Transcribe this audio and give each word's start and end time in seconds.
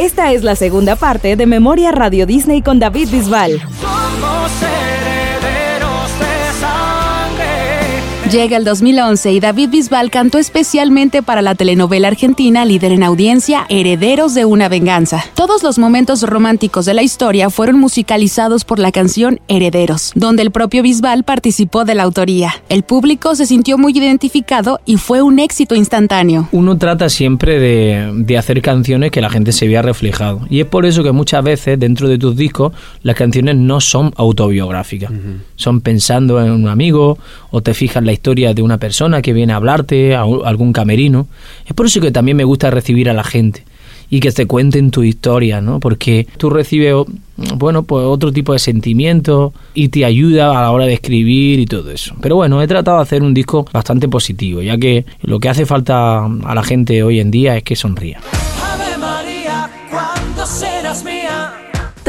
Esta 0.00 0.32
es 0.32 0.42
la 0.42 0.56
segunda 0.56 0.96
parte 0.96 1.36
de 1.36 1.44
Memoria 1.44 1.92
Radio 1.92 2.24
Disney 2.24 2.62
con 2.62 2.78
David 2.78 3.10
Bisbal. 3.10 3.60
Llega 8.32 8.56
el 8.56 8.64
2011 8.64 9.32
y 9.32 9.40
David 9.40 9.70
Bisbal 9.70 10.08
cantó 10.08 10.38
especialmente 10.38 11.20
para 11.20 11.42
la 11.42 11.56
telenovela 11.56 12.06
argentina 12.06 12.64
líder 12.64 12.92
en 12.92 13.02
audiencia 13.02 13.66
Herederos 13.68 14.34
de 14.34 14.44
una 14.44 14.68
venganza. 14.68 15.24
Todos 15.34 15.64
los 15.64 15.80
momentos 15.80 16.22
románticos 16.22 16.84
de 16.84 16.94
la 16.94 17.02
historia 17.02 17.50
fueron 17.50 17.80
musicalizados 17.80 18.64
por 18.64 18.78
la 18.78 18.92
canción 18.92 19.40
Herederos, 19.48 20.12
donde 20.14 20.42
el 20.42 20.52
propio 20.52 20.84
Bisbal 20.84 21.24
participó 21.24 21.84
de 21.84 21.96
la 21.96 22.04
autoría. 22.04 22.52
El 22.68 22.84
público 22.84 23.34
se 23.34 23.46
sintió 23.46 23.78
muy 23.78 23.98
identificado 23.98 24.78
y 24.86 24.98
fue 24.98 25.22
un 25.22 25.40
éxito 25.40 25.74
instantáneo. 25.74 26.48
Uno 26.52 26.78
trata 26.78 27.08
siempre 27.08 27.58
de, 27.58 28.38
hacer 28.38 28.62
canciones 28.62 29.10
que 29.10 29.20
la 29.20 29.30
gente 29.30 29.50
se 29.50 29.66
vea 29.66 29.82
reflejado. 29.82 30.42
Y 30.48 30.60
es 30.60 30.66
por 30.66 30.86
eso 30.86 31.02
que 31.02 31.10
muchas 31.10 31.42
veces 31.42 31.80
dentro 31.80 32.08
de 32.08 32.16
tus 32.16 32.36
discos 32.36 32.72
las 33.02 33.16
canciones 33.16 33.56
no 33.56 33.80
son 33.80 34.12
autobiográficas. 34.16 35.10
Son 35.60 35.80
pensando 35.82 36.42
en 36.42 36.50
un 36.50 36.68
amigo 36.68 37.18
o 37.50 37.60
te 37.60 37.74
fijas 37.74 38.02
la 38.02 38.12
historia 38.12 38.54
de 38.54 38.62
una 38.62 38.78
persona 38.78 39.20
que 39.20 39.32
viene 39.32 39.52
a 39.52 39.56
hablarte, 39.56 40.16
algún 40.16 40.72
camerino. 40.72 41.28
Es 41.66 41.74
por 41.74 41.86
eso 41.86 42.00
que 42.00 42.10
también 42.10 42.36
me 42.36 42.44
gusta 42.44 42.70
recibir 42.70 43.10
a 43.10 43.12
la 43.12 43.24
gente 43.24 43.64
y 44.08 44.18
que 44.20 44.32
te 44.32 44.46
cuenten 44.46 44.90
tu 44.90 45.02
historia, 45.04 45.60
¿no? 45.60 45.78
Porque 45.78 46.26
tú 46.36 46.50
recibes, 46.50 46.94
bueno, 47.56 47.84
pues 47.84 48.04
otro 48.04 48.32
tipo 48.32 48.52
de 48.52 48.58
sentimientos 48.58 49.52
y 49.72 49.88
te 49.88 50.04
ayuda 50.04 50.58
a 50.58 50.62
la 50.62 50.70
hora 50.72 50.86
de 50.86 50.94
escribir 50.94 51.60
y 51.60 51.66
todo 51.66 51.90
eso. 51.90 52.16
Pero 52.20 52.36
bueno, 52.36 52.60
he 52.60 52.66
tratado 52.66 52.96
de 52.96 53.02
hacer 53.04 53.22
un 53.22 53.34
disco 53.34 53.66
bastante 53.72 54.08
positivo, 54.08 54.62
ya 54.62 54.76
que 54.76 55.04
lo 55.22 55.38
que 55.38 55.48
hace 55.48 55.64
falta 55.64 56.24
a 56.24 56.54
la 56.54 56.62
gente 56.64 57.02
hoy 57.02 57.20
en 57.20 57.30
día 57.30 57.56
es 57.56 57.62
que 57.62 57.76
sonría. 57.76 58.20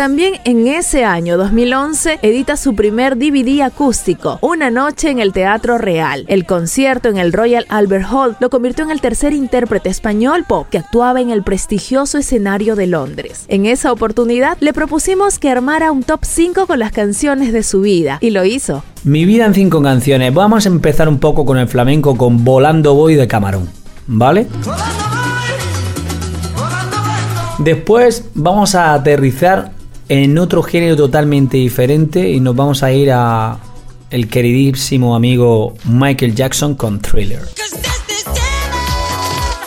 También 0.02 0.40
en 0.46 0.66
ese 0.66 1.06
año 1.06 1.38
2011 1.38 2.18
edita 2.24 2.58
su 2.58 2.74
primer 2.74 3.20
DVD 3.20 3.62
acústico, 3.62 4.40
Una 4.42 4.72
noche 4.72 5.12
en 5.12 5.20
el 5.20 5.32
Teatro 5.32 5.78
Real. 5.78 6.26
El 6.28 6.48
concierto 6.48 7.08
en 7.08 7.20
el 7.20 7.32
Royal 7.32 7.68
Albert 7.70 8.08
Hall 8.12 8.36
lo 8.40 8.50
convirtió 8.50 8.84
en 8.84 8.90
el 8.90 9.00
tercer 9.00 9.32
intérprete 9.32 9.90
español 9.90 10.44
pop 10.48 10.66
que 10.72 10.80
actuaba 10.80 11.22
en 11.22 11.30
el 11.30 11.44
prestigioso 11.44 12.18
escenario 12.18 12.76
de 12.76 12.88
Londres. 12.88 13.46
En 13.48 13.68
esa 13.68 13.92
oportunidad 13.92 14.58
le 14.60 14.74
propusimos 14.74 15.38
que 15.38 15.52
armara 15.52 15.92
un 15.92 16.02
top 16.02 16.22
5 16.24 16.66
con 16.66 16.80
las 16.80 16.92
canciones 16.92 17.54
de 17.54 17.62
su 17.62 17.82
vida 17.82 18.18
y 18.22 18.32
lo 18.32 18.44
hizo. 18.44 18.84
Mi 19.04 19.26
vida 19.26 19.46
en 19.46 19.54
5 19.54 19.84
canciones. 19.84 20.34
Vamos 20.34 20.66
a 20.66 20.70
empezar 20.70 21.10
un 21.10 21.20
poco 21.20 21.46
con 21.46 21.60
el 21.60 21.68
flamenco 21.68 22.18
con 22.18 22.44
Volando 22.44 22.96
Voy 22.96 23.14
de 23.14 23.28
Camarón, 23.28 23.70
¿vale? 24.08 24.48
Después 27.60 28.26
vamos 28.34 28.74
a 28.74 28.96
aterrizar 28.96 29.80
en 30.14 30.38
otro 30.38 30.62
género 30.62 30.98
totalmente 30.98 31.56
diferente 31.56 32.30
y 32.30 32.42
nos 32.42 32.54
vamos 32.54 32.84
a 32.84 32.92
ir 32.92 33.12
a 33.14 33.58
el 34.10 34.28
queridísimo 34.28 35.16
amigo 35.16 35.76
Michael 35.86 36.36
Jackson 36.36 36.76
con 36.76 37.00
Thriller. 37.00 37.40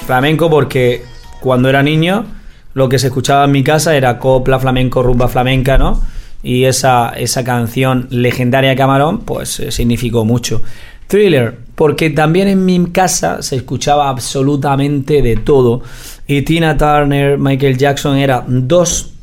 Flamenco 0.04 0.50
porque 0.50 1.02
cuando 1.40 1.70
era 1.70 1.82
niño 1.82 2.26
lo 2.74 2.90
que 2.90 2.98
se 2.98 3.06
escuchaba 3.06 3.46
en 3.46 3.52
mi 3.52 3.64
casa 3.64 3.96
era 3.96 4.18
copla, 4.18 4.58
flamenco, 4.58 5.02
rumba 5.02 5.28
flamenca, 5.28 5.78
¿no? 5.78 6.02
Y 6.42 6.64
esa, 6.64 7.14
esa 7.16 7.42
canción 7.42 8.06
legendaria 8.10 8.76
Camarón 8.76 9.20
pues 9.20 9.60
eh, 9.60 9.72
significó 9.72 10.26
mucho. 10.26 10.60
Thriller, 11.06 11.56
porque 11.74 12.10
también 12.10 12.48
en 12.48 12.66
mi 12.66 12.84
casa 12.88 13.40
se 13.40 13.56
escuchaba 13.56 14.10
absolutamente 14.10 15.22
de 15.22 15.38
todo. 15.38 15.80
Y 16.26 16.42
Tina 16.42 16.76
Turner, 16.76 17.38
Michael 17.38 17.78
Jackson 17.78 18.18
eran 18.18 18.68
dos 18.68 19.13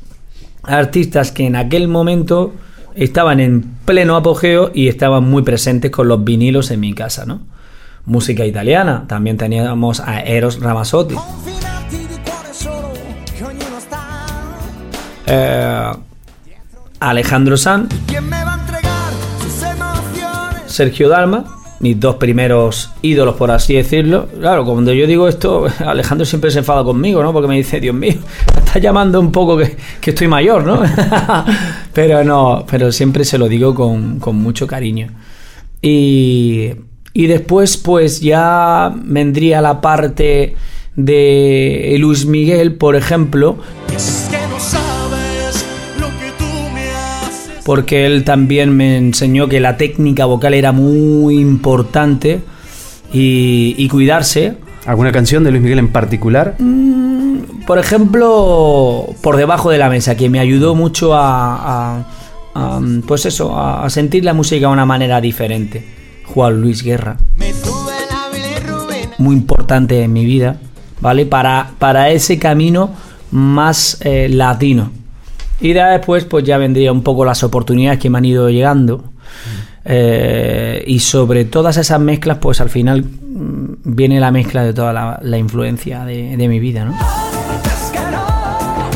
artistas 0.64 1.32
que 1.32 1.46
en 1.46 1.56
aquel 1.56 1.88
momento 1.88 2.54
estaban 2.96 3.40
en 3.40 3.64
pleno 3.86 4.16
apogeo 4.16 4.72
y 4.74 4.88
estaban 4.88 5.24
muy 5.24 5.44
presentes 5.44 5.92
con 5.92 6.08
los 6.08 6.24
vinilos 6.24 6.72
en 6.72 6.80
mi 6.80 6.94
casa, 6.94 7.26
¿no? 7.26 7.42
Música 8.06 8.46
italiana, 8.46 9.06
también 9.08 9.38
teníamos 9.38 10.00
a 10.00 10.22
Eros 10.22 10.60
Ramazzotti. 10.60 11.16
Eh, 15.28 15.92
Alejandro 17.00 17.58
Sanz, 17.58 17.94
Sergio 20.66 21.10
Dalma, 21.10 21.61
mis 21.82 22.00
dos 22.00 22.16
primeros 22.16 22.92
ídolos, 23.02 23.36
por 23.36 23.52
así 23.52 23.74
decirlo. 23.74 24.28
Claro, 24.40 24.64
cuando 24.64 24.94
yo 24.94 25.08
digo 25.08 25.28
esto, 25.28 25.66
Alejandro 25.86 26.26
siempre 26.26 26.52
se 26.52 26.60
enfada 26.60 26.84
conmigo, 26.84 27.22
¿no? 27.24 27.34
Porque 27.34 27.48
me 27.48 27.58
dice, 27.58 27.80
Dios 27.80 27.96
mío, 27.96 28.14
está 28.58 28.80
llamando 28.80 29.20
un 29.20 29.32
poco 29.32 29.58
que, 29.58 29.76
estoy 30.06 30.28
mayor, 30.28 30.64
¿no? 30.64 30.82
pero 31.94 32.24
no, 32.24 32.66
pero 32.70 32.92
siempre 32.92 33.26
se 33.26 33.38
lo 33.38 33.50
digo 33.50 33.74
con, 33.74 34.20
mucho 34.36 34.68
cariño. 34.68 35.10
Y, 35.82 36.70
y 37.14 37.28
después, 37.28 37.78
pues 37.78 38.22
ya 38.22 38.94
vendría 38.96 39.62
la 39.62 39.82
parte 39.82 40.56
de 40.96 41.96
Luis 42.00 42.26
Miguel, 42.26 42.76
por 42.76 42.96
ejemplo. 42.96 43.58
Porque 47.64 48.06
él 48.06 48.24
también 48.24 48.76
me 48.76 48.98
enseñó 48.98 49.48
que 49.48 49.60
la 49.60 49.78
técnica 49.78 50.26
vocal 50.26 50.54
era 50.54 50.72
muy 50.72 51.40
importante 51.40 52.42
y, 53.14 53.88
cuidarse. 53.90 54.56
¿Alguna 54.86 55.12
canción 55.12 55.44
de 55.44 55.52
Luis 55.52 55.62
Miguel 55.62 55.80
en 55.80 55.92
particular? 55.92 56.56
Mm, 56.58 57.66
por 57.68 57.78
ejemplo, 57.78 59.08
Por 59.22 59.38
debajo 59.38 59.70
de 59.70 59.78
la 59.78 59.90
mesa, 59.90 60.16
que 60.16 60.30
me 60.30 60.40
ayudó 60.40 60.76
mucho 60.76 61.12
a, 61.14 62.06
pues 63.06 63.26
eso, 63.26 63.58
a, 63.58 63.90
sentir 63.90 64.26
la 64.26 64.34
música 64.34 64.68
de 64.68 64.74
una 64.74 64.86
manera 64.86 65.22
diferente. 65.22 65.86
Juan 66.26 66.62
Luis 66.62 66.82
Guerra. 66.84 67.18
Muy 69.18 69.36
importante 69.36 70.02
en 70.02 70.14
mi 70.14 70.26
vida, 70.26 70.58
¿vale? 71.02 71.26
Para, 71.26 71.72
para 71.78 72.10
ese 72.10 72.40
camino 72.40 72.92
más 73.32 73.98
eh, 74.02 74.30
latino. 74.30 75.01
Y 75.62 75.74
después, 75.74 76.26
pues 76.26 76.44
ya 76.44 76.58
vendría 76.58 76.92
un 76.92 77.04
poco 77.04 77.24
las 77.24 77.44
oportunidades 77.44 78.00
que 78.00 78.10
me 78.10 78.18
han 78.18 78.26
ido 78.26 78.50
llegando. 78.50 79.04
Eh, 79.86 80.84
y 80.86 81.00
sobre 81.00 81.46
todas 81.46 81.78
esas 81.78 82.00
mezclas, 82.00 82.38
pues 82.40 82.62
al 82.62 82.70
final 82.70 83.04
mm, 83.04 83.74
viene 83.84 84.20
la 84.20 84.32
mezcla 84.32 84.64
de 84.64 84.74
toda 84.74 85.20
la, 85.22 85.38
influencia 85.38 86.06
de, 86.06 86.36
de 86.38 86.48
mi 86.48 86.60
vida, 86.60 86.86
¿no? 86.86 86.96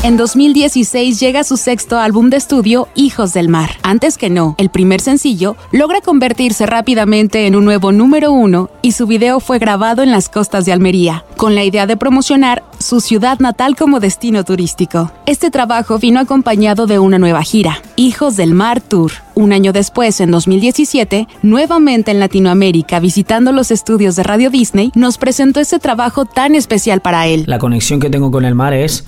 En 0.05 0.17
2016 0.17 1.19
llega 1.19 1.43
su 1.43 1.57
sexto 1.57 1.97
álbum 1.97 2.29
de 2.29 2.37
estudio, 2.37 2.87
Hijos 2.93 3.33
del 3.33 3.49
Mar. 3.49 3.71
Antes 3.81 4.19
que 4.19 4.29
no, 4.29 4.53
el 4.59 4.69
primer 4.69 5.01
sencillo 5.01 5.57
logra 5.71 5.99
convertirse 5.99 6.67
rápidamente 6.67 7.47
en 7.47 7.55
un 7.55 7.65
nuevo 7.65 7.91
número 7.91 8.31
uno 8.31 8.69
y 8.83 8.91
su 8.91 9.07
video 9.07 9.39
fue 9.39 9.57
grabado 9.57 10.03
en 10.03 10.11
las 10.11 10.29
costas 10.29 10.63
de 10.63 10.73
Almería, 10.73 11.25
con 11.37 11.55
la 11.55 11.63
idea 11.63 11.87
de 11.87 11.97
promocionar 11.97 12.63
su 12.77 13.01
ciudad 13.01 13.39
natal 13.39 13.75
como 13.75 13.99
destino 13.99 14.43
turístico. 14.43 15.11
Este 15.25 15.49
trabajo 15.49 15.97
vino 15.97 16.19
acompañado 16.19 16.85
de 16.85 16.99
una 16.99 17.17
nueva 17.17 17.41
gira, 17.41 17.81
Hijos 17.95 18.35
del 18.35 18.53
Mar 18.53 18.81
Tour. 18.81 19.11
Un 19.33 19.53
año 19.53 19.73
después, 19.73 20.21
en 20.21 20.29
2017, 20.29 21.27
nuevamente 21.41 22.11
en 22.11 22.19
Latinoamérica, 22.19 22.99
visitando 22.99 23.51
los 23.51 23.71
estudios 23.71 24.15
de 24.15 24.21
Radio 24.21 24.51
Disney, 24.51 24.91
nos 24.93 25.17
presentó 25.17 25.59
ese 25.61 25.79
trabajo 25.79 26.25
tan 26.25 26.53
especial 26.53 27.01
para 27.01 27.25
él. 27.25 27.43
La 27.47 27.57
conexión 27.57 27.99
que 27.99 28.11
tengo 28.11 28.29
con 28.29 28.45
el 28.45 28.53
mar 28.53 28.75
es 28.75 29.03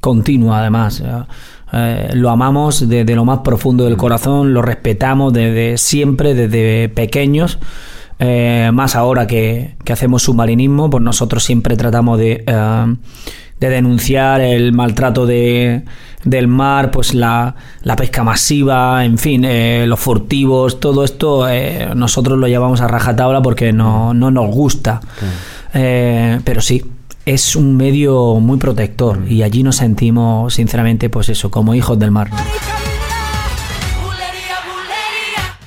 continua 0.00 0.60
además. 0.60 1.02
Eh, 1.72 2.10
lo 2.14 2.30
amamos 2.30 2.88
desde 2.88 3.14
lo 3.14 3.24
más 3.24 3.40
profundo 3.40 3.84
del 3.84 3.96
corazón, 3.96 4.52
lo 4.52 4.62
respetamos 4.62 5.32
desde 5.32 5.78
siempre, 5.78 6.34
desde 6.34 6.88
pequeños. 6.88 7.58
Eh, 8.18 8.70
más 8.72 8.96
ahora 8.96 9.26
que, 9.26 9.76
hacemos 9.90 10.22
submarinismo, 10.22 10.90
pues 10.90 11.02
nosotros 11.02 11.42
siempre 11.42 11.76
tratamos 11.76 12.18
de, 12.18 12.44
eh, 12.46 12.96
de 13.60 13.68
denunciar 13.70 14.40
el 14.40 14.72
maltrato 14.72 15.24
de, 15.26 15.84
del 16.24 16.48
mar, 16.48 16.90
pues 16.90 17.14
la, 17.14 17.54
la 17.82 17.96
pesca 17.96 18.22
masiva, 18.22 19.04
en 19.04 19.16
fin, 19.16 19.46
los 19.88 20.00
furtivos, 20.00 20.80
todo 20.80 21.04
esto 21.04 21.46
nosotros 21.94 22.38
lo 22.38 22.46
llevamos 22.46 22.80
a 22.82 22.88
rajatabla 22.88 23.40
porque 23.40 23.72
no, 23.72 24.12
no 24.12 24.30
nos 24.30 24.50
gusta. 24.50 25.00
pero 25.72 26.60
sí, 26.60 26.82
es 27.34 27.54
un 27.54 27.76
medio 27.76 28.40
muy 28.40 28.58
protector 28.58 29.20
y 29.28 29.44
allí 29.44 29.62
nos 29.62 29.76
sentimos, 29.76 30.54
sinceramente, 30.54 31.08
pues 31.08 31.28
eso, 31.28 31.48
como 31.48 31.74
hijos 31.74 31.96
del 31.96 32.10
mar. 32.10 32.28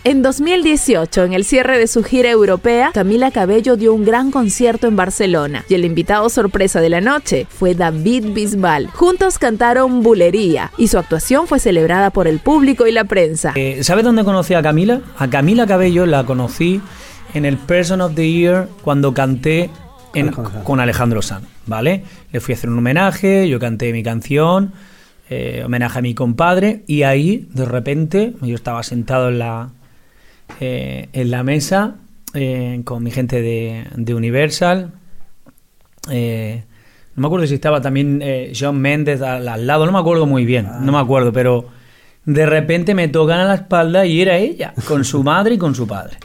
En 0.04 0.22
2018, 0.22 1.24
en 1.24 1.32
el 1.32 1.46
cierre 1.46 1.80
de 1.80 1.88
su 1.88 2.04
gira 2.04 2.30
europea, 2.30 2.92
Camila 2.94 3.32
Cabello 3.32 3.78
dio 3.78 3.94
un 3.94 4.04
gran 4.04 4.32
concierto 4.32 4.88
en 4.88 4.98
Barcelona 4.98 5.64
y 5.70 5.76
el 5.76 5.86
invitado 5.86 6.28
sorpresa 6.28 6.82
de 6.82 6.90
la 6.90 7.00
noche 7.00 7.48
fue 7.50 7.76
David 7.76 8.34
Bisbal. 8.34 8.88
Juntos 8.88 9.40
cantaron 9.40 10.04
Bulería 10.04 10.74
y 10.78 10.90
su 10.90 10.98
actuación 10.98 11.48
fue 11.48 11.60
celebrada 11.60 12.10
por 12.10 12.28
el 12.28 12.40
público 12.40 12.86
y 12.88 12.92
la 12.92 13.06
prensa. 13.06 13.54
Eh, 13.56 13.80
¿Sabes 13.84 14.04
dónde 14.04 14.26
conocí 14.26 14.54
a 14.54 14.62
Camila? 14.62 15.00
A 15.18 15.30
Camila 15.30 15.66
Cabello 15.66 16.06
la 16.06 16.26
conocí 16.26 16.82
en 17.34 17.46
el 17.46 17.56
Person 17.56 18.02
of 18.02 18.16
the 18.16 18.30
Year 18.30 18.68
cuando 18.82 19.14
canté 19.14 19.70
en- 20.14 20.32
con 20.64 20.80
Alejandro 20.80 21.22
Sanz, 21.22 21.46
¿vale? 21.66 22.04
Le 22.32 22.40
fui 22.40 22.54
a 22.54 22.58
hacer 22.58 22.70
un 22.70 22.78
homenaje, 22.78 23.48
yo 23.50 23.60
canté 23.60 23.92
mi 23.94 24.04
canción, 24.04 24.74
eh, 25.30 25.64
homenaje 25.66 26.00
a 26.00 26.02
mi 26.02 26.14
compadre, 26.14 26.84
y 26.88 27.04
ahí, 27.04 27.48
de 27.54 27.66
repente, 27.66 28.34
yo 28.42 28.56
estaba 28.56 28.84
sentado 28.84 29.30
en 29.30 29.40
la, 29.40 29.70
eh, 30.60 31.10
en 31.14 31.32
la 31.32 31.44
mesa 31.44 31.96
eh, 32.34 32.82
con 32.84 33.04
mi 33.04 33.12
gente 33.12 33.42
de, 33.42 33.86
de 33.96 34.14
Universal. 34.16 34.92
no 36.08 36.12
me 37.22 37.28
acuerdo 37.28 37.46
si 37.48 37.54
estaba 37.56 37.80
también 37.82 38.24
John 38.58 38.80
Méndez 38.80 39.22
al, 39.22 39.48
al 39.48 39.68
lado, 39.68 39.86
no 39.86 39.92
me 39.92 40.00
acuerdo 40.00 40.26
muy 40.26 40.46
bien, 40.46 40.68
no 40.82 40.92
me 40.92 40.98
acuerdo, 40.98 41.32
pero 41.32 41.68
de 42.26 42.46
repente 42.46 42.96
me 42.96 43.08
tocan 43.08 43.40
a 43.40 43.46
la 43.46 43.56
espalda 43.56 44.06
y 44.06 44.22
era 44.22 44.38
ella, 44.38 44.74
con 44.88 45.04
su 45.06 45.24
madre 45.24 45.56
y 45.56 45.58
con 45.58 45.76
su 45.76 45.88
padre. 45.88 46.18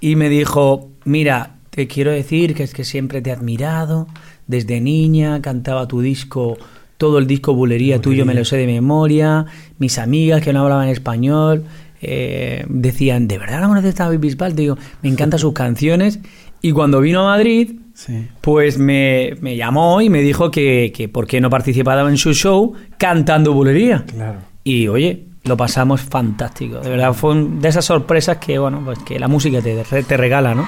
Y 0.00 0.16
me 0.16 0.28
dijo, 0.28 0.90
mira, 1.04 1.56
te 1.70 1.86
quiero 1.86 2.10
decir 2.10 2.54
que 2.54 2.62
es 2.62 2.72
que 2.74 2.84
siempre 2.84 3.20
te 3.22 3.30
he 3.30 3.32
admirado, 3.32 4.06
desde 4.46 4.80
niña 4.80 5.40
cantaba 5.42 5.86
tu 5.88 6.00
disco, 6.00 6.56
todo 6.96 7.18
el 7.18 7.26
disco 7.26 7.54
bulería 7.54 8.00
tuyo 8.00 8.24
me 8.26 8.34
lo 8.34 8.44
sé 8.44 8.56
de 8.56 8.66
memoria, 8.66 9.46
mis 9.78 9.98
amigas 9.98 10.42
que 10.42 10.52
no 10.52 10.62
hablaban 10.62 10.88
español 10.88 11.64
eh, 12.00 12.64
decían, 12.68 13.26
¿de 13.28 13.38
verdad 13.38 13.60
la 13.60 13.68
conoces 13.68 14.00
a 14.00 14.08
Bisbal? 14.10 14.54
Te 14.54 14.62
digo, 14.62 14.78
me 15.02 15.08
encantan 15.08 15.38
sus 15.40 15.52
canciones. 15.52 16.20
Y 16.62 16.70
cuando 16.72 17.00
vino 17.00 17.20
a 17.22 17.36
Madrid, 17.36 17.72
Sí. 17.94 18.28
pues 18.40 18.78
me, 18.78 19.34
me 19.40 19.56
llamó 19.56 20.00
y 20.00 20.08
me 20.08 20.20
dijo 20.22 20.52
que, 20.52 20.92
que 20.94 21.08
por 21.08 21.26
qué 21.26 21.40
no 21.40 21.50
participaba 21.50 22.08
en 22.08 22.16
su 22.16 22.32
show 22.34 22.74
cantando 22.98 23.52
bulería. 23.52 24.04
Claro. 24.06 24.38
Y 24.62 24.86
oye, 24.86 25.24
lo 25.44 25.56
pasamos 25.56 26.00
fantástico. 26.02 26.78
De 26.78 26.90
verdad, 26.90 27.12
fue 27.14 27.32
un- 27.32 27.60
de 27.60 27.68
esas 27.68 27.84
sorpresas 27.84 28.36
que, 28.38 28.58
bueno, 28.60 28.80
pues 28.84 29.00
que 29.00 29.18
la 29.18 29.26
música 29.26 29.60
te, 29.60 29.82
te 30.04 30.16
regala, 30.16 30.54
¿no? 30.54 30.64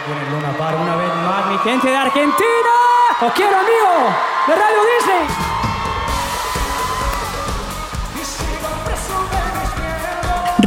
Aquí 0.00 0.12
en 0.12 0.18
el 0.18 0.30
Luna 0.30 0.52
Park 0.56 0.78
una 0.80 0.96
vez 0.96 1.14
más, 1.26 1.46
mi 1.46 1.58
gente 1.58 1.88
de 1.88 1.96
Argentina. 1.96 2.74
Os 3.20 3.32
quiero, 3.32 3.56
amigo, 3.56 4.16
de 4.46 4.54
Radio 4.54 4.78
Disney. 4.98 5.59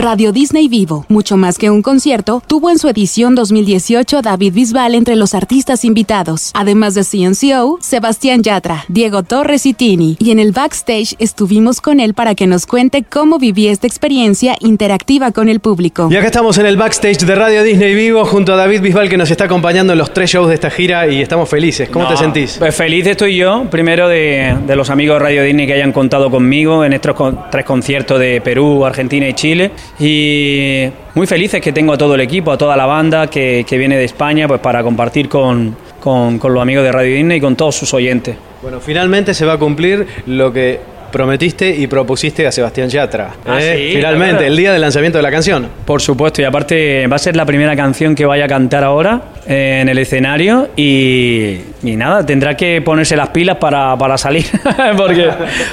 Radio 0.03 0.33
Disney 0.33 0.67
Vivo, 0.67 1.05
mucho 1.07 1.37
más 1.37 1.57
que 1.57 1.69
un 1.69 1.81
concierto, 1.81 2.43
tuvo 2.45 2.69
en 2.69 2.77
su 2.77 2.89
edición 2.89 3.35
2018 3.35 4.17
a 4.17 4.21
David 4.21 4.51
Bisbal 4.53 4.95
entre 4.95 5.15
los 5.15 5.33
artistas 5.33 5.85
invitados, 5.85 6.51
además 6.53 6.93
de 6.93 7.05
CNCO, 7.05 7.77
Sebastián 7.79 8.43
Yatra, 8.43 8.83
Diego 8.89 9.23
Torres 9.23 9.65
y 9.65 9.73
Tini. 9.73 10.17
Y 10.19 10.31
en 10.31 10.39
el 10.39 10.51
backstage 10.51 11.15
estuvimos 11.19 11.79
con 11.79 12.01
él 12.01 12.13
para 12.15 12.35
que 12.35 12.47
nos 12.47 12.65
cuente 12.65 13.03
cómo 13.09 13.39
vivía 13.39 13.71
esta 13.71 13.87
experiencia 13.87 14.57
interactiva 14.59 15.31
con 15.31 15.47
el 15.47 15.61
público. 15.61 16.09
Y 16.11 16.17
acá 16.17 16.25
estamos 16.25 16.57
en 16.57 16.65
el 16.65 16.75
backstage 16.75 17.19
de 17.19 17.35
Radio 17.35 17.63
Disney 17.63 17.95
Vivo 17.95 18.25
junto 18.25 18.51
a 18.53 18.57
David 18.57 18.81
Bisbal 18.81 19.07
que 19.07 19.15
nos 19.15 19.31
está 19.31 19.45
acompañando 19.45 19.93
en 19.93 19.99
los 19.99 20.13
tres 20.13 20.29
shows 20.31 20.49
de 20.49 20.55
esta 20.55 20.69
gira 20.69 21.07
y 21.07 21.21
estamos 21.21 21.47
felices. 21.47 21.87
¿Cómo 21.87 22.09
te 22.09 22.17
sentís? 22.17 22.57
Pues 22.59 22.75
feliz 22.75 23.07
estoy 23.07 23.37
yo, 23.37 23.67
primero 23.71 24.09
de, 24.09 24.57
de 24.67 24.75
los 24.75 24.89
amigos 24.89 25.15
de 25.15 25.19
Radio 25.23 25.43
Disney 25.43 25.65
que 25.65 25.73
hayan 25.75 25.93
contado 25.93 26.29
conmigo 26.29 26.83
en 26.83 26.91
estos 26.91 27.15
con- 27.15 27.39
tres 27.49 27.63
conciertos 27.63 28.19
de 28.19 28.41
Perú, 28.41 28.85
Argentina 28.85 29.29
y 29.29 29.33
Chile. 29.33 29.71
Y 30.05 30.89
muy 31.15 31.25
felices 31.27 31.61
que 31.61 31.71
tengo 31.71 31.93
a 31.93 31.97
todo 31.97 32.15
el 32.15 32.21
equipo, 32.21 32.51
a 32.51 32.57
toda 32.57 32.75
la 32.75 32.85
banda 32.85 33.27
que, 33.27 33.65
que 33.65 33.77
viene 33.77 33.95
de 33.97 34.03
España 34.03 34.47
pues 34.49 34.59
para 34.59 34.83
compartir 34.83 35.29
con, 35.29 35.77
con- 36.01 36.37
con 36.39 36.53
los 36.53 36.61
amigos 36.61 36.83
de 36.83 36.91
Radio 36.91 37.15
Disney 37.15 37.37
y 37.37 37.41
con 37.41 37.55
todos 37.55 37.75
sus 37.75 37.93
oyentes. 37.93 38.35
Bueno, 38.61 38.81
finalmente 38.81 39.33
se 39.33 39.45
va 39.45 39.53
a 39.53 39.57
cumplir 39.57 40.05
lo 40.25 40.51
que 40.51 40.79
prometiste 41.13 41.69
y 41.69 41.85
propusiste 41.85 42.45
a 42.47 42.51
Sebastián 42.51 42.89
Yatra. 42.89 43.35
Ah, 43.45 43.59
¿eh? 43.61 43.75
sí, 43.77 43.95
finalmente, 43.95 44.37
claro. 44.37 44.47
el 44.47 44.57
día 44.57 44.73
del 44.73 44.81
lanzamiento 44.81 45.19
de 45.19 45.21
la 45.21 45.29
canción. 45.29 45.69
Por 45.85 46.01
supuesto, 46.01 46.41
y 46.41 46.45
aparte 46.45 47.05
va 47.07 47.15
a 47.17 47.19
ser 47.19 47.35
la 47.35 47.45
primera 47.45 47.75
canción 47.75 48.15
que 48.15 48.25
vaya 48.25 48.45
a 48.45 48.47
cantar 48.47 48.83
ahora 48.83 49.21
eh, 49.47 49.79
en 49.81 49.89
el 49.89 49.99
escenario 49.99 50.69
y, 50.75 51.59
y 51.83 51.95
nada, 51.95 52.25
tendrá 52.25 52.57
que 52.57 52.81
ponerse 52.81 53.15
las 53.15 53.29
pilas 53.29 53.57
para, 53.57 53.95
para 53.95 54.17
salir, 54.17 54.45
porque, 54.97 55.29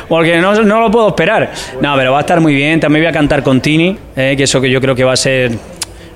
porque 0.08 0.36
no, 0.38 0.54
no 0.62 0.78
lo 0.78 0.90
puedo 0.90 1.08
esperar. 1.08 1.50
No, 1.80 1.96
pero 1.96 2.12
va 2.12 2.18
a 2.18 2.20
estar 2.20 2.38
muy 2.40 2.54
bien, 2.54 2.78
también 2.78 3.02
voy 3.02 3.08
a 3.08 3.12
cantar 3.12 3.42
con 3.42 3.62
Tini, 3.62 3.96
eh, 4.14 4.34
que 4.36 4.42
eso 4.42 4.60
que 4.60 4.70
yo 4.70 4.78
creo 4.78 4.94
que 4.94 5.04
va 5.04 5.14
a 5.14 5.16
ser 5.16 5.52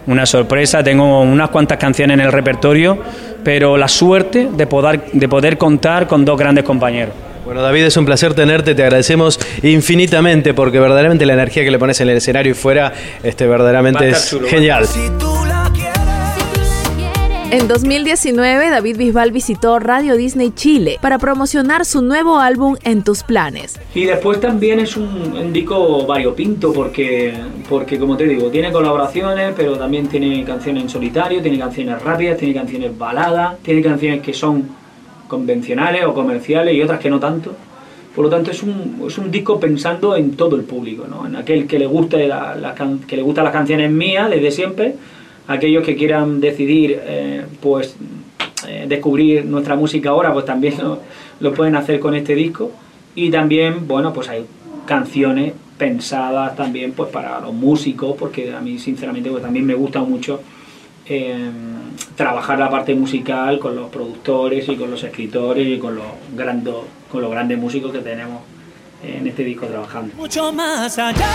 una 0.07 0.27
sorpresa, 0.27 0.85
tengo 0.85 1.23
unas 1.23 1.49
cuantas 1.49 1.79
canciones 1.79 2.19
en 2.19 2.21
el 2.21 2.31
repertorio, 2.31 2.99
pero 3.43 3.79
la 3.79 3.89
suerte 3.89 4.51
de 4.55 4.67
poder, 4.67 5.01
de 5.13 5.29
poder 5.29 5.57
contar 5.57 6.07
con 6.07 6.27
dos 6.27 6.39
grandes 6.39 6.65
compañeros. 6.65 7.15
Bueno, 7.45 7.61
David, 7.61 7.85
es 7.85 7.97
un 7.99 8.07
placer 8.07 8.33
tenerte, 8.33 8.75
te 8.75 8.83
agradecemos 8.83 9.39
infinitamente 9.63 10.55
porque 10.55 10.81
verdaderamente 10.81 11.27
la 11.27 11.35
energía 11.35 11.63
que 11.63 11.71
le 11.71 11.79
pones 11.79 12.01
en 12.01 12.09
el 12.09 12.17
escenario 12.17 12.53
y 12.53 12.55
fuera, 12.55 12.93
este, 13.23 13.47
verdaderamente 13.47 14.09
es 14.09 14.31
chulo, 14.31 14.49
genial. 14.49 14.87
En 17.51 17.69
2019, 17.69 18.71
David 18.71 18.97
Bisbal 18.97 19.31
visitó 19.31 19.79
Radio 19.79 20.17
Disney 20.17 20.53
Chile 20.53 20.99
para 21.03 21.19
promocionar 21.19 21.85
su 21.85 22.03
nuevo 22.03 22.41
álbum 22.41 22.77
En 22.83 23.05
tus 23.05 23.23
planes. 23.23 23.79
Y 23.95 24.07
después 24.07 24.41
también 24.41 24.81
es 24.81 24.97
un, 24.97 25.37
un 25.37 25.53
disco 25.53 26.07
variopinto 26.07 26.73
porque, 26.73 27.35
porque, 27.69 27.99
como 27.99 28.17
te 28.17 28.25
digo, 28.25 28.49
tiene 28.49 28.73
colaboraciones, 28.73 29.53
pero 29.55 29.77
también 29.77 30.09
tiene 30.09 30.43
canciones 30.45 30.85
en 30.85 30.89
solitario, 30.89 31.43
tiene 31.43 31.59
canciones 31.59 32.03
rápidas, 32.03 32.39
tiene 32.39 32.55
canciones 32.55 32.97
baladas, 32.97 33.59
tiene 33.63 33.83
canciones 33.83 34.23
que 34.23 34.33
son 34.33 34.84
convencionales 35.35 36.05
o 36.05 36.15
comerciales 36.15 36.75
y 36.75 36.83
otras 36.83 37.01
que 37.01 37.11
no 37.11 37.19
tanto. 37.19 37.53
Por 38.15 38.25
lo 38.27 38.31
tanto, 38.31 38.51
es 38.53 38.63
un, 38.63 39.03
es 39.09 39.19
un 39.19 39.31
disco 39.31 39.59
pensando 39.59 40.15
en 40.15 40.37
todo 40.37 40.55
el 40.55 40.63
público, 40.63 41.05
¿no? 41.11 41.27
en 41.27 41.35
aquel 41.35 41.67
que 41.67 41.79
le, 41.81 41.87
guste 41.87 42.29
la- 42.29 42.75
que 43.09 43.17
le 43.17 43.23
gustan 43.23 43.43
las 43.45 43.53
canciones 43.53 43.91
mías 43.91 44.31
desde 44.31 44.51
siempre, 44.53 44.95
aquellos 45.49 45.83
que 45.85 45.97
quieran 45.97 46.41
decidir 46.41 47.01
eh, 47.03 47.45
pues 47.61 47.97
eh, 48.69 48.85
descubrir 48.89 49.45
nuestra 49.45 49.75
música 49.75 50.11
ahora, 50.11 50.33
pues 50.33 50.45
también 50.45 50.75
lo, 50.83 51.01
lo 51.41 51.53
pueden 51.53 51.75
hacer 51.75 51.99
con 51.99 52.15
este 52.15 52.35
disco. 52.37 52.71
Y 53.17 53.31
también, 53.31 53.87
bueno, 53.89 54.13
pues 54.13 54.29
hay 54.29 54.45
canciones 54.87 55.53
pensadas 55.77 56.55
también 56.57 56.93
pues 56.93 57.11
para 57.11 57.41
los 57.41 57.53
músicos, 57.53 58.15
porque 58.17 58.53
a 58.55 58.61
mí 58.61 58.79
sinceramente 58.79 59.29
pues, 59.31 59.43
también 59.43 59.67
me 59.67 59.75
gusta 59.75 60.01
mucho 60.03 60.41
eh, 61.07 61.51
trabajar 62.17 62.59
la 62.59 62.71
parte 62.71 62.95
musical 62.95 63.59
con 63.59 63.77
los 63.77 63.91
productores 63.91 64.69
y 64.69 64.77
con 64.77 64.91
los 64.91 65.03
escritores 65.05 65.67
y 65.67 65.79
con 65.79 65.97
los, 65.97 66.07
grando- 66.37 66.87
con 67.11 67.21
los 67.23 67.31
grandes 67.31 67.59
músicos 67.59 67.93
que 67.93 67.99
tenemos 67.99 68.41
en 69.03 69.27
este 69.27 69.45
disco 69.45 69.67
trabajando. 69.67 70.15
Mucho 70.17 70.53
más 70.53 70.99
allá. 70.99 71.27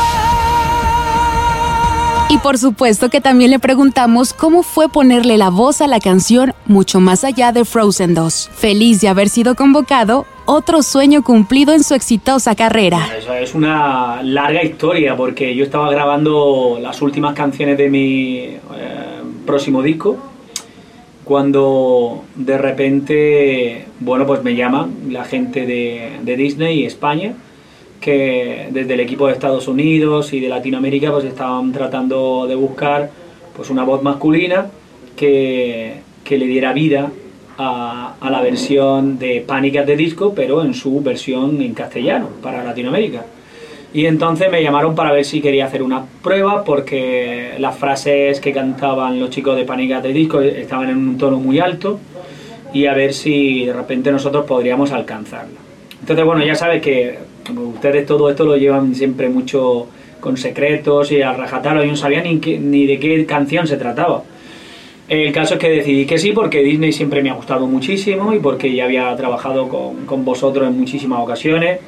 Y 2.32 2.38
por 2.38 2.60
supuesto 2.60 3.10
que 3.10 3.22
también 3.22 3.50
le 3.50 3.58
preguntamos 3.58 4.34
cómo 4.34 4.62
fue 4.62 4.88
ponerle 4.88 5.38
la 5.38 5.50
voz 5.50 5.82
a 5.82 5.88
la 5.88 6.00
canción 6.00 6.54
Mucho 6.68 7.00
más 7.00 7.24
allá 7.24 7.52
de 7.52 7.66
Frozen 7.66 8.14
2. 8.14 8.52
Feliz 8.54 9.02
de 9.02 9.08
haber 9.08 9.30
sido 9.30 9.56
convocado, 9.56 10.28
otro 10.52 10.82
sueño 10.82 11.22
cumplido 11.22 11.76
en 11.76 11.84
su 11.84 11.94
exitosa 11.94 12.56
carrera. 12.56 13.08
Es 13.40 13.54
una 13.54 14.24
larga 14.24 14.64
historia 14.64 15.16
porque 15.16 15.54
yo 15.56 15.64
estaba 15.64 15.92
grabando 15.92 16.80
las 16.82 17.04
últimas 17.04 17.36
canciones 17.36 17.78
de 17.78 17.88
mi 17.88 18.38
eh, 18.38 18.60
próximo 19.46 19.84
disco 19.84 20.18
cuando 21.24 22.24
de 22.34 22.58
repente, 22.58 23.86
bueno, 24.00 24.26
pues 24.26 24.44
me 24.44 24.56
llaman 24.56 24.92
la 25.12 25.24
gente 25.24 25.68
de, 25.68 26.14
de 26.24 26.36
Disney 26.36 26.80
y 26.80 26.86
España 26.86 27.34
que 28.02 28.70
desde 28.72 28.96
el 28.96 29.02
equipo 29.02 29.28
de 29.28 29.34
Estados 29.34 29.68
Unidos 29.68 30.34
y 30.34 30.40
de 30.40 30.50
Latinoamérica 30.50 31.12
pues 31.12 31.26
estaban 31.26 31.72
tratando 31.72 32.48
de 32.48 32.56
buscar 32.56 33.12
pues 33.56 33.70
una 33.70 33.84
voz 33.84 34.02
masculina 34.02 34.66
que, 35.16 35.98
que 36.24 36.40
le 36.40 36.48
diera 36.48 36.74
vida 36.74 37.12
a, 37.60 38.30
la 38.30 38.42
versión 38.42 39.20
de 39.20 39.44
Pánicas 39.46 39.86
de 39.86 39.98
Disco, 39.98 40.34
pero 40.34 40.64
en 40.64 40.74
su 40.74 41.02
versión 41.02 41.62
en 41.62 41.74
castellano 41.74 42.30
para 42.42 42.64
Latinoamérica. 42.64 43.26
Y 43.94 44.06
entonces 44.06 44.50
me 44.52 44.64
llamaron 44.64 44.96
para 44.96 45.12
ver 45.12 45.26
si 45.26 45.42
quería 45.42 45.66
hacer 45.66 45.84
una 45.84 46.06
prueba 46.24 46.64
porque 46.64 47.56
las 47.60 47.78
frases 47.78 48.40
que 48.40 48.54
cantaban 48.54 49.20
los 49.20 49.30
chicos 49.30 49.58
de 49.58 49.66
Pánicas 49.66 50.04
de 50.04 50.14
Disco 50.14 50.42
estaban 50.42 50.90
en 50.90 50.98
un 50.98 51.18
tono 51.18 51.40
muy 51.40 51.60
alto 51.60 52.00
y 52.72 52.86
a 52.86 52.94
ver 52.94 53.14
si 53.14 53.66
de 53.66 53.74
repente 53.74 54.12
nosotros 54.12 54.46
podríamos 54.46 54.92
alcanzarlo. 54.92 55.58
Entonces, 56.00 56.26
bueno, 56.26 56.46
ya 56.46 56.56
sabes 56.56 56.82
que 56.82 57.18
ustedes 57.52 58.06
todo 58.06 58.30
esto 58.30 58.46
lo 58.46 58.56
llevan 58.56 58.96
siempre 58.96 59.28
mucho 59.28 59.88
con 60.22 60.38
secretos 60.38 61.12
y 61.12 61.22
a 61.22 61.34
rajatabla, 61.34 61.84
yo 61.84 61.90
no 61.90 61.98
sabía 61.98 62.22
ni 62.22 62.86
de 62.86 63.00
qué 63.00 63.26
canción 63.26 63.68
se 63.68 63.78
trataba. 63.78 64.24
El 65.10 65.32
caso 65.32 65.56
es 65.56 65.60
que 65.60 65.70
decidí 65.70 66.06
que 66.06 66.20
sí, 66.20 66.34
porque 66.34 66.60
Disney 66.60 66.92
siempre 66.94 67.24
me 67.24 67.32
ha 67.32 67.34
gustado 67.34 67.66
muchísimo 67.66 68.32
y 68.32 68.40
porque 68.40 68.72
ya 68.74 68.86
había 68.86 69.16
trabajado 69.16 69.68
con, 69.68 70.06
con 70.06 70.24
vosotros 70.24 70.68
en 70.68 70.78
muchísimas 70.78 71.20
ocasiones, 71.20 71.80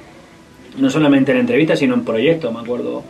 no 0.80 0.90
solamente 0.90 1.32
en 1.32 1.38
entrevistas, 1.38 1.78
sino 1.78 1.94
en 1.94 2.04
proyectos. 2.04 2.52
Me 2.52 2.62
acuerdo 2.62 3.04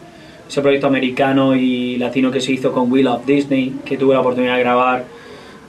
ese 0.49 0.61
proyecto 0.61 0.87
americano 0.87 1.55
y 1.55 1.95
latino 1.95 2.29
que 2.29 2.41
se 2.41 2.51
hizo 2.51 2.73
con 2.73 2.91
Will 2.91 3.07
of 3.07 3.25
Disney, 3.25 3.75
que 3.85 3.95
tuve 3.97 4.13
la 4.13 4.19
oportunidad 4.19 4.57
de 4.57 4.59
grabar, 4.59 5.05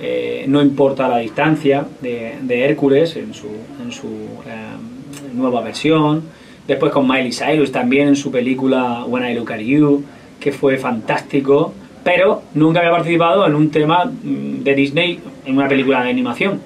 eh, 0.00 0.44
no 0.48 0.60
importa 0.60 1.06
la 1.06 1.18
distancia, 1.18 1.86
de, 2.00 2.34
de 2.42 2.64
Hércules 2.64 3.14
en 3.14 3.32
su, 3.32 3.46
en 3.46 3.92
su 3.92 4.08
eh, 4.08 5.32
nueva 5.34 5.60
versión. 5.60 6.24
Después 6.66 6.90
con 6.90 7.06
Miley 7.06 7.30
Cyrus 7.30 7.70
también 7.70 8.08
en 8.08 8.16
su 8.16 8.32
película 8.32 9.04
When 9.06 9.24
I 9.24 9.34
Look 9.34 9.52
at 9.52 9.60
You, 9.60 10.02
que 10.40 10.50
fue 10.50 10.78
fantástico, 10.78 11.74
pero 12.04 12.42
nunca 12.54 12.80
había 12.80 12.90
participado 12.90 13.46
en 13.46 13.54
un 13.54 13.70
tema 13.70 14.04
mm, 14.04 14.62
de 14.62 14.74
Disney 14.74 15.20
en 15.44 15.56
una 15.56 15.68
película 15.68 16.02
de 16.02 16.10
animación. 16.10 16.60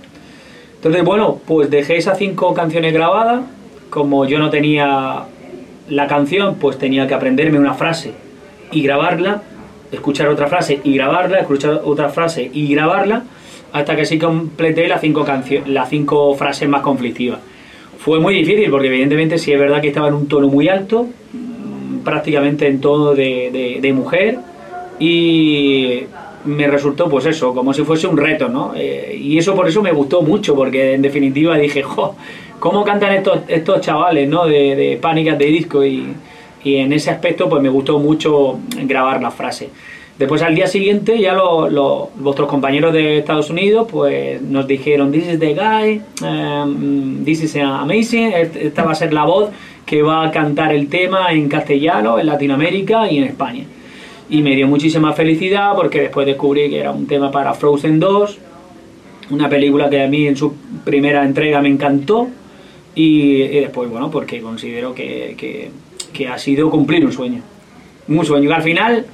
Entonces, 0.76 1.04
bueno, 1.04 1.40
pues 1.46 1.70
dejé 1.70 1.96
esas 1.96 2.18
cinco 2.18 2.54
canciones 2.54 2.92
grabadas. 2.92 3.42
Como 3.90 4.26
yo 4.26 4.38
no 4.38 4.50
tenía 4.50 5.24
la 5.88 6.06
canción, 6.06 6.56
pues 6.56 6.78
tenía 6.78 7.06
que 7.06 7.14
aprenderme 7.14 7.58
una 7.58 7.74
frase 7.74 8.12
y 8.72 8.82
grabarla, 8.82 9.42
escuchar 9.92 10.28
otra 10.28 10.48
frase 10.48 10.80
y 10.82 10.94
grabarla, 10.94 11.38
escuchar 11.38 11.80
otra 11.84 12.08
frase 12.08 12.50
y 12.52 12.74
grabarla, 12.74 13.22
hasta 13.72 13.96
que 13.96 14.04
sí 14.04 14.18
completé 14.18 14.88
las 14.88 15.00
cinco, 15.00 15.24
las 15.66 15.88
cinco 15.88 16.34
frases 16.34 16.68
más 16.68 16.82
conflictivas. 16.82 17.40
Fue 17.98 18.20
muy 18.20 18.34
difícil 18.34 18.70
porque 18.70 18.88
evidentemente 18.88 19.38
sí 19.38 19.52
es 19.52 19.58
verdad 19.58 19.80
que 19.80 19.88
estaba 19.88 20.08
en 20.08 20.14
un 20.14 20.28
tono 20.28 20.48
muy 20.48 20.68
alto, 20.68 21.06
mm, 21.32 21.98
prácticamente 22.04 22.66
en 22.66 22.80
tono 22.80 23.14
de, 23.14 23.78
de, 23.80 23.92
mujer, 23.92 24.38
y 24.98 26.02
me 26.44 26.66
resultó 26.68 27.08
pues 27.08 27.26
eso, 27.26 27.52
como 27.54 27.74
si 27.74 27.82
fuese 27.82 28.06
un 28.06 28.16
reto, 28.16 28.48
¿no? 28.48 28.72
Eh, 28.76 29.18
y 29.20 29.38
eso 29.38 29.54
por 29.54 29.68
eso 29.68 29.82
me 29.82 29.92
gustó 29.92 30.22
mucho, 30.22 30.54
porque 30.54 30.94
en 30.94 31.02
definitiva 31.02 31.56
dije, 31.58 31.82
jo, 31.82 32.14
¿cómo 32.60 32.84
cantan 32.84 33.12
estos, 33.14 33.40
estos 33.48 33.80
chavales, 33.80 34.28
¿no? 34.28 34.46
De, 34.46 34.76
de 34.76 34.96
pánicas 34.96 35.38
de 35.38 35.46
disco 35.46 35.84
y, 35.84 36.14
y 36.62 36.76
en 36.76 36.92
ese 36.92 37.10
aspecto 37.10 37.48
pues 37.48 37.62
me 37.62 37.68
gustó 37.68 37.98
mucho 37.98 38.58
grabar 38.84 39.20
la 39.20 39.30
frase. 39.30 39.70
Después 40.18 40.40
al 40.40 40.54
día 40.54 40.66
siguiente 40.66 41.20
ya 41.20 41.34
lo, 41.34 42.10
vuestros 42.16 42.48
compañeros 42.48 42.92
de 42.94 43.18
Estados 43.18 43.50
Unidos 43.50 43.86
pues 43.90 44.40
nos 44.40 44.66
dijeron 44.66 45.12
this 45.12 45.28
is 45.28 45.38
the 45.38 45.52
guy, 45.52 46.00
um, 46.22 47.22
this 47.22 47.42
is 47.42 47.54
amazing, 47.56 48.32
esta 48.32 48.82
va 48.82 48.92
a 48.92 48.94
ser 48.94 49.12
la 49.12 49.24
voz 49.24 49.50
que 49.84 50.02
va 50.02 50.24
a 50.24 50.30
cantar 50.30 50.72
el 50.74 50.88
tema 50.88 51.32
en 51.32 51.48
castellano, 51.48 52.18
en 52.18 52.26
Latinoamérica 52.26 53.10
y 53.10 53.18
en 53.18 53.24
España. 53.24 53.64
Y 54.28 54.42
me 54.42 54.56
dio 54.56 54.66
muchísima 54.66 55.12
felicidad 55.12 55.74
porque 55.74 56.02
después 56.02 56.26
descubrí 56.26 56.68
que 56.68 56.80
era 56.80 56.90
un 56.90 57.06
tema 57.06 57.30
para 57.30 57.54
Frozen 57.54 58.00
2, 58.00 58.38
una 59.30 59.48
película 59.48 59.88
que 59.88 60.02
a 60.02 60.08
mí 60.08 60.26
en 60.26 60.36
su 60.36 60.54
primera 60.84 61.24
entrega 61.24 61.60
me 61.60 61.68
encantó 61.68 62.28
y, 62.94 63.38
después, 63.48 63.90
bueno, 63.90 64.10
porque 64.10 64.40
considero 64.40 64.94
que, 64.94 65.34
que, 65.36 65.70
que 66.12 66.28
ha 66.28 66.38
sido 66.38 66.70
cumplir 66.70 67.04
un 67.04 67.12
sueño. 67.12 67.42
Un 68.08 68.24
sueño. 68.24 68.48
Y 68.48 68.52
al 68.52 68.62
final 68.62 69.06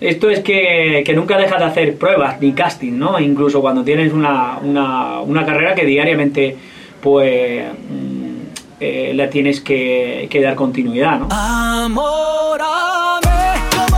esto 0.00 0.28
es 0.28 0.40
que, 0.40 1.10
nunca 1.14 1.38
dejas 1.38 1.58
de 1.58 1.64
hacer 1.64 1.96
pruebas 1.96 2.40
ni 2.40 2.52
casting, 2.52 2.98
¿no? 2.98 3.18
Incluso 3.18 3.62
cuando 3.62 3.82
tienes 3.82 4.12
una, 4.12 4.60
carrera 5.46 5.74
que 5.74 5.86
diariamente, 5.86 6.56
pues, 7.00 7.64
mm, 7.64 8.36
eh, 8.78 9.12
la 9.14 9.30
tienes 9.30 9.60
que, 9.60 10.28
dar 10.42 10.54
continuidad, 10.54 11.20
¿no? 11.20 11.28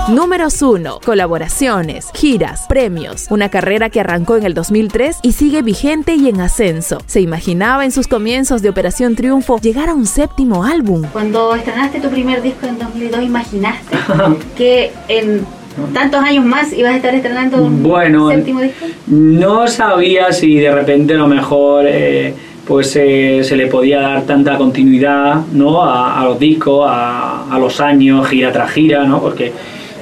Números 0.09 0.62
1. 0.62 1.00
Colaboraciones, 1.05 2.09
giras, 2.15 2.65
premios. 2.67 3.27
Una 3.29 3.50
carrera 3.50 3.91
que 3.91 4.00
arrancó 4.00 4.37
en 4.37 4.45
el 4.45 4.55
2003 4.55 5.19
y 5.23 5.33
sigue 5.33 5.61
vigente 5.61 6.15
y 6.15 6.31
en 6.31 6.41
ascenso. 6.41 7.03
Se 7.05 7.21
imaginaba 7.21 7.85
en 7.85 7.93
sus 7.93 8.09
comienzos 8.09 8.62
de 8.62 8.71
Operación 8.71 9.17
Triunfo 9.17 9.59
llegar 9.61 9.91
a 9.91 9.95
un 9.95 10.07
séptimo 10.07 10.65
álbum. 10.65 11.03
Cuando 11.12 11.55
estrenaste 11.55 12.00
tu 12.00 12.09
primer 12.09 12.41
disco 12.41 12.65
en 12.65 12.79
2002, 12.79 13.23
¿imaginaste 13.23 13.99
que 14.57 14.93
en 15.09 15.45
tantos 15.93 16.23
años 16.23 16.43
más 16.47 16.73
ibas 16.73 16.95
a 16.95 16.97
estar 16.97 17.15
estrenando 17.15 17.62
un 17.62 17.83
bueno, 17.83 18.31
séptimo 18.31 18.62
disco? 18.62 18.87
No 19.09 19.69
sabía 19.69 20.33
si 20.33 20.57
de 20.57 20.73
repente 20.73 21.12
a 21.12 21.19
lo 21.19 21.29
mejor 21.29 21.85
eh, 21.87 22.35
pues 22.67 22.97
eh, 22.97 23.41
se 23.45 23.57
le 23.57 23.67
podía 23.67 24.00
dar 24.00 24.23
tanta 24.23 24.57
continuidad 24.57 25.43
¿no? 25.53 25.83
a, 25.83 26.25
los 26.25 26.38
discos, 26.38 26.87
a, 26.88 27.55
a, 27.55 27.59
los 27.59 27.79
años, 27.79 28.27
gira 28.27 28.50
tras 28.53 28.71
gira, 28.71 29.05
¿no? 29.05 29.21
porque 29.21 29.53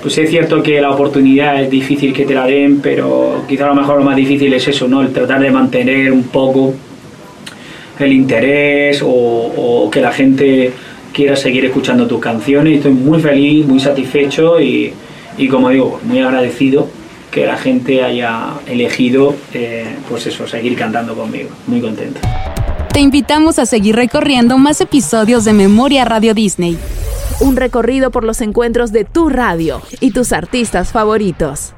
pues 0.07 0.19
es 0.19 0.31
cierto 0.31 0.63
que 0.63 0.81
la 0.81 0.93
oportunidad 0.93 1.61
es 1.61 1.69
difícil 1.69 2.13
que 2.13 2.25
te 2.25 2.33
la 2.33 2.47
den, 2.47 2.79
pero 2.81 3.43
quizá 3.49 3.65
a 3.65 3.71
lo 3.71 3.75
mejor 3.75 3.99
lo 3.99 4.05
más 4.05 4.15
difícil 4.15 4.55
es 4.55 4.69
eso, 4.69 4.87
¿no? 4.87 5.03
el 5.03 5.13
tratar 5.13 5.41
de 5.41 5.51
mantener 5.51 6.13
un 6.13 6.23
poco 6.23 6.73
el 7.99 8.13
interés 8.13 9.03
o, 9.03 9.09
o 9.09 9.91
que 9.91 10.01
la 10.01 10.13
gente 10.13 10.71
quiera 11.13 11.35
seguir 11.35 11.65
escuchando 11.65 12.07
tus 12.07 12.21
canciones. 12.21 12.77
Estoy 12.77 12.93
muy 12.93 13.21
feliz, 13.21 13.67
muy 13.67 13.81
satisfecho 13.81 14.61
y, 14.61 14.93
y 15.39 15.49
como 15.49 15.71
digo, 15.71 15.99
muy 16.05 16.21
agradecido 16.21 16.87
que 17.33 17.45
la 17.45 17.57
gente 17.57 18.05
haya 18.05 18.51
elegido, 18.69 19.35
eh, 19.55 19.87
pues 20.09 20.25
eso, 20.29 20.47
seguir 20.47 20.77
cantando 20.77 21.17
conmigo. 21.17 21.49
Muy 21.67 21.81
contento. 21.81 22.21
Te 22.93 23.01
invitamos 23.01 23.59
a 23.59 23.67
seguir 23.67 23.97
recorriendo 23.97 24.57
más 24.57 24.81
episodios 24.81 25.45
de 25.45 25.53
Memoria 25.53 26.05
Radio 26.05 26.33
Disney. 26.33 26.79
Un 27.39 27.55
recorrido 27.57 28.11
por 28.11 28.25
los 28.25 28.41
encuentros 28.41 28.93
de 28.93 29.05
tu 29.05 29.29
radio 29.29 29.83
y 30.01 30.13
tus 30.13 30.33
artistas 30.33 30.91
favoritos. 30.91 31.76